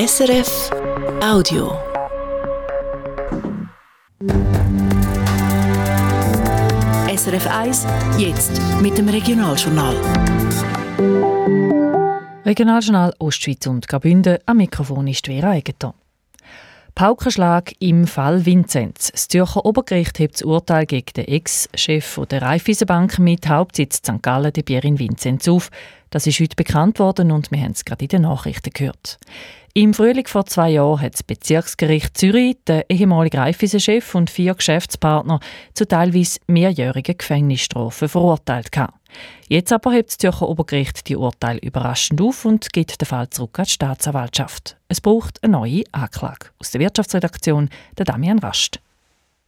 [0.00, 0.70] SRF
[1.20, 1.76] Audio.
[7.16, 7.84] SRF 1,
[8.16, 9.96] jetzt mit dem Regionaljournal.
[12.46, 14.38] Regionaljournal Ostschweiz und Graubünden.
[14.46, 15.94] Am Mikrofon ist Vera Egeton.
[16.94, 19.10] Paukenschlag im Fall Vinzenz.
[19.10, 24.22] Das Zürcher Obergericht hebt das Urteil gegen den Ex-Chef der Raiffeisenbank mit Hauptsitz St.
[24.22, 25.70] Gallen, Pierin Vinzenz, auf.
[26.10, 29.18] Das ist heute bekannt worden und wir haben es gerade in den Nachrichten gehört.
[29.78, 35.38] Im Frühling vor zwei Jahren hat das Bezirksgericht Zürich den ehemaligen Raiffeisen-Chef und vier Geschäftspartner
[35.72, 38.72] zu teilweise mehrjährigen Gefängnisstrafen verurteilt.
[39.46, 43.56] Jetzt aber hebt das Zürcher Obergericht die Urteil überraschend auf und gibt den Fall zurück
[43.60, 44.76] an die Staatsanwaltschaft.
[44.88, 46.48] Es braucht eine neue Anklage.
[46.58, 48.80] Aus der Wirtschaftsredaktion der Damian Rast.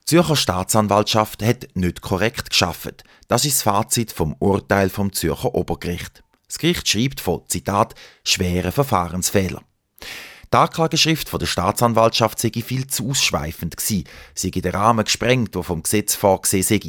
[0.03, 3.03] Die Zürcher Staatsanwaltschaft hat nicht korrekt geschafft.
[3.27, 6.23] Das ist das Fazit vom Urteil vom Zürcher Obergericht.
[6.47, 9.63] Das Gericht schreibt von Zitat schweren Verfahrensfehler.
[10.53, 14.03] Die Anklageschrift der Staatsanwaltschaft sei viel zu ausschweifend gewesen,
[14.35, 16.81] sei den Rahmen gesprengt, der vom Gesetz vorgesehen sei.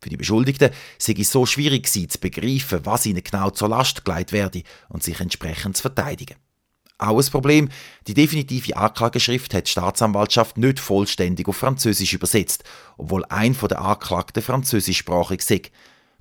[0.00, 4.06] Für die Beschuldigten sei es so schwierig gewesen, zu begreifen, was ihnen genau zur Last
[4.06, 6.36] gelegt werde und sich entsprechend zu verteidigen.
[6.96, 7.68] Auch ein Problem,
[8.06, 12.64] die definitive Anklageschrift hat die Staatsanwaltschaft nicht vollständig auf Französisch übersetzt,
[12.96, 15.62] obwohl ein der Anklagten französischsprachig sei.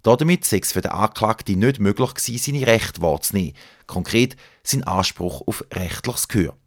[0.03, 3.55] Damit sei es für den Anklagten nicht möglich gewesen, seine Rechte wahrzunehmen,
[3.87, 6.57] konkret sein Anspruch auf rechtliches Gehör.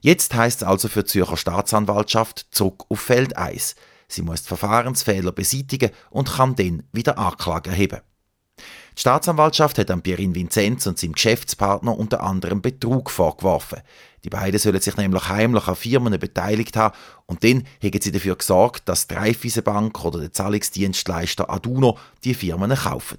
[0.00, 3.74] Jetzt heißt es also für die Zürcher Staatsanwaltschaft zurück auf Feld 1.
[4.08, 8.00] Sie muss Verfahrensfehler beseitigen und kann dann wieder Anklage erheben.
[8.96, 13.80] Die Staatsanwaltschaft hat an Pierin Vinzenz und seinem Geschäftspartner unter anderem Betrug vorgeworfen.
[14.24, 16.94] Die beiden sollen sich nämlich heimlich an Firmen beteiligt haben
[17.26, 22.74] und dann haben sie dafür gesorgt, dass die Raiffeisenbank oder der Zahlungsdienstleister Aduno die Firmen
[22.74, 23.18] kaufen.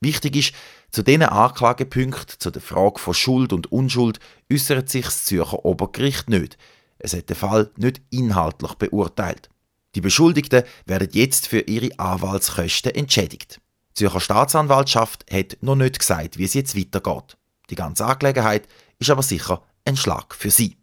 [0.00, 0.54] Wichtig ist,
[0.90, 4.20] zu diesen Anklagepunkten, zu der Frage von Schuld und Unschuld,
[4.52, 6.58] äußert sich das Zürcher Obergericht nicht.
[6.98, 9.48] Es hat den Fall nicht inhaltlich beurteilt.
[9.94, 13.60] Die Beschuldigten werden jetzt für ihre Anwaltskosten entschädigt.
[13.90, 17.36] Die Zürcher Staatsanwaltschaft hat noch nicht gesagt, wie es jetzt weitergeht.
[17.70, 18.68] Die ganze Angelegenheit
[18.98, 20.76] ist aber sicher ein Schlag für sie.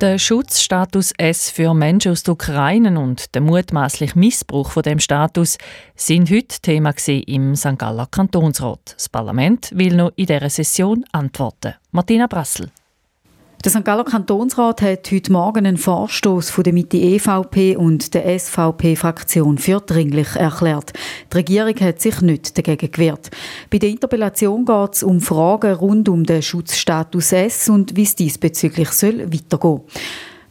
[0.00, 5.58] Der Schutzstatus S für Menschen aus der Ukraine und der mutmaßliche Missbrauch von dem Status
[5.96, 7.76] sind heute Thema im St.
[7.76, 8.94] Galler Kantonsrat.
[8.94, 11.74] Das Parlament will noch in dieser Session antworten.
[11.90, 12.70] Martina Brassel.
[13.64, 13.84] Der St.
[13.84, 19.80] Galler Kantonsrat hat heute Morgen einen Vorstoß von der Mitte EVP und der SVP-Fraktion für
[19.80, 20.92] dringlich erklärt.
[21.32, 23.30] Die Regierung hat sich nicht dagegen gewehrt.
[23.68, 28.14] Bei der Interpellation geht es um Fragen rund um den Schutzstatus S und wie es
[28.14, 29.80] diesbezüglich soll weitergehen soll.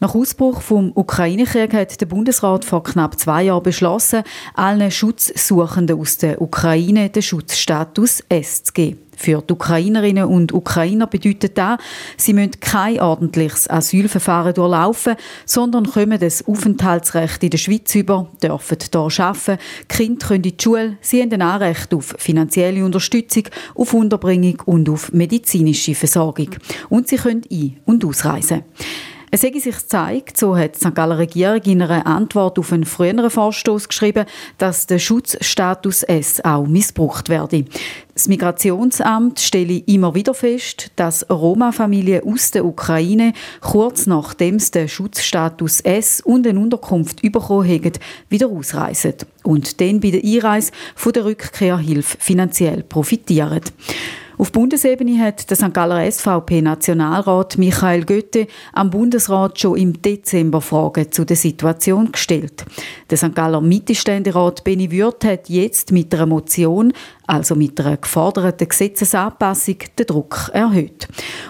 [0.01, 4.23] nach Ausbruch vom Ukraine-Krieg hat der Bundesrat vor knapp zwei Jahren beschlossen,
[4.53, 9.06] allen Schutzsuchenden aus der Ukraine den Schutzstatus S zu geben.
[9.17, 11.79] Für die Ukrainerinnen und Ukrainer bedeutet das,
[12.17, 18.78] sie müssen kein ordentliches Asylverfahren durchlaufen, sondern kommen das Aufenthaltsrecht in der Schweiz über, dürfen
[18.79, 19.57] hier arbeiten,
[19.91, 24.61] die Kinder können in die Schule, sie haben ein Anrecht auf finanzielle Unterstützung, auf Unterbringung
[24.66, 26.49] und auf medizinische Versorgung.
[26.89, 28.63] Und sie können ein- und ausreisen.
[29.29, 30.95] Es hätte sich gezeigt, so hat die St.
[30.95, 34.25] Galler Regierung in einer Antwort auf einen früheren Vorstoß geschrieben,
[34.57, 37.66] dass der Schutzstatus S auch missbraucht werde.
[38.13, 44.87] Das Migrationsamt stelle immer wieder fest, dass Roma-Familien aus der Ukraine kurz nachdem sie den
[44.87, 47.91] Schutzstatus S und eine Unterkunft bekommen haben,
[48.29, 53.61] wieder ausreisen und dann bei der Einreise von der Rückkehrhilfe finanziell profitieren.
[54.39, 55.73] Auf Bundesebene hat der St.
[55.73, 62.63] Galler SVP-Nationalrat Michael Götte am Bundesrat schon im Dezember Fragen zu der Situation gestellt.
[63.09, 63.33] Der St.
[63.33, 66.93] Galler Mittelständerat Benny Würth hat jetzt mit einer Motion,
[67.25, 71.07] also mit einer geforderten Gesetzesanpassung, den Druck erhöht.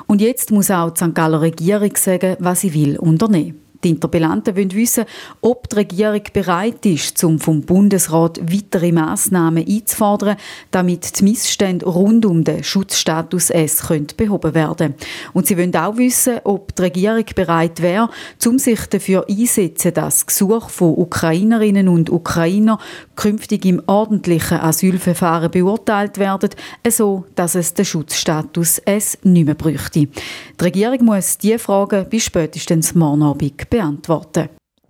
[0.07, 1.13] Und jetzt muss auch die St.
[1.13, 3.66] Galler Regierung sagen, was sie will unternehmen.
[3.83, 5.05] Die Interpellanten wollen wissen,
[5.41, 10.37] ob die Regierung bereit ist, um vom Bundesrat weitere Massnahmen einzufordern,
[10.71, 13.83] damit die Missstände rund um den Schutzstatus S
[14.17, 14.95] behoben werden
[15.33, 18.09] Und sie wollen auch wissen, ob die Regierung bereit wäre,
[18.45, 22.79] um sich dafür einzusetzen, dass Gesuche von Ukrainerinnen und Ukrainer
[23.15, 26.49] künftig im ordentlichen Asylverfahren beurteilt werden,
[26.89, 30.07] so dass es den Schutzstatus S nicht mehr bräuchte.
[30.07, 34.49] Die Regierung muss diese Fragen bis spätestens morgen Abend beantworten.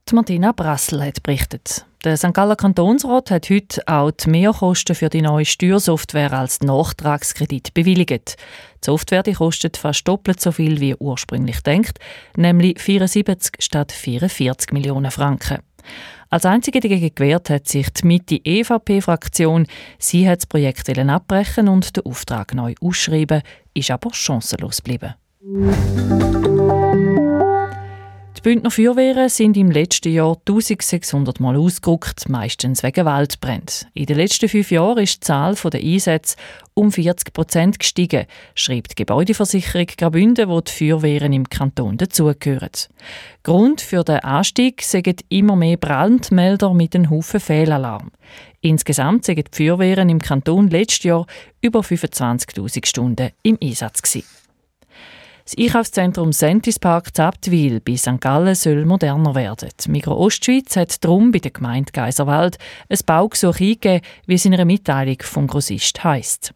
[0.10, 1.86] Die Martina Brassel hat berichtet.
[2.06, 2.34] Der St.
[2.34, 8.38] Galler Kantonsrat hat heute auch die Mehrkosten für die neue Steuersoftware als Nachtragskredit bewilligt.
[8.38, 12.00] Die Software die kostet fast doppelt so viel wie ursprünglich denkt,
[12.38, 15.58] nämlich 74 statt 44 Millionen Franken.
[16.30, 19.68] Als einzige dagegen gewehrt hat sich die Mitte-EVP-Fraktion.
[19.98, 23.42] Sie hat das Projekt abbrechen und den Auftrag neu ausschreiben,
[23.74, 25.16] ist aber chancenlos geblieben.
[28.48, 33.90] Bündner Feuerwehren sind im letzten Jahr 1600 Mal ausgerückt, meistens wegen Waldbränden.
[33.94, 36.38] In den letzten fünf Jahren ist die Zahl der Einsätze
[36.74, 42.72] um 40 Prozent gestiegen, schreibt die Gebäudeversicherung Graubünden, wo die Feuerwehren im Kanton dazugehören.
[43.44, 48.12] Grund für den Anstieg sind immer mehr Brandmelder mit einem Haufen Fehlalarm.
[48.62, 51.26] Insgesamt sind die Feuerwehren im Kanton letztes Jahr
[51.60, 54.47] über 25.000 Stunden im Einsatz gewesen.
[55.48, 58.20] Das Einkaufszentrum Sentis Park Zabtwil bei St.
[58.20, 59.70] Gallen soll moderner werden.
[59.88, 62.58] Migro Ostschweiz hat darum bei der Gemeinde Geiserwald
[62.90, 66.54] ein Baugesuch eingegeben, wie es in einer Mitteilung vom Grossist heisst.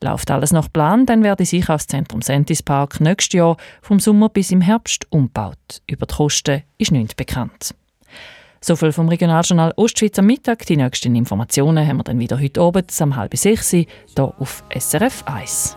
[0.00, 4.52] Läuft alles nach Plan, dann wird das Einkaufszentrum Sentis Park nächstes Jahr vom Sommer bis
[4.52, 5.82] im Herbst umgebaut.
[5.88, 7.74] Über die Kosten ist nichts bekannt.
[8.60, 10.64] So viel vom Regionaljournal Ostschweiz am Mittag.
[10.66, 13.86] Die nächsten Informationen haben wir dann wieder heute Abend um halb sechs hier
[14.16, 15.76] auf SRF 1.